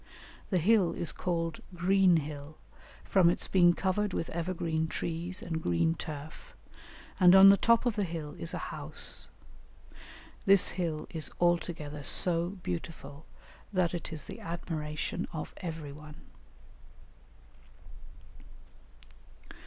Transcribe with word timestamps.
The 0.49 0.57
hill 0.57 0.93
is 0.93 1.11
called 1.11 1.59
'green 1.75 2.17
hill,' 2.17 2.57
from 3.03 3.29
its 3.29 3.47
being 3.47 3.75
covered 3.75 4.13
with 4.13 4.31
evergreen 4.31 4.87
trees 4.87 5.43
and 5.43 5.61
green 5.61 5.93
turf, 5.93 6.55
and 7.19 7.35
on 7.35 7.49
the 7.49 7.55
top 7.55 7.85
of 7.85 7.95
the 7.97 8.03
hill 8.03 8.33
is 8.39 8.51
a 8.55 8.71
house. 8.73 9.27
This 10.47 10.69
hill 10.69 11.05
is 11.11 11.29
altogether 11.39 12.01
so 12.01 12.49
beautiful 12.63 13.27
that 13.71 13.93
it 13.93 14.11
is 14.11 14.25
the 14.25 14.39
admiration 14.39 15.27
of 15.33 15.53
every 15.57 15.91
one." 15.91 16.15